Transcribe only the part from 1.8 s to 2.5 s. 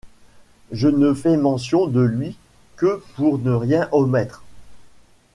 de lui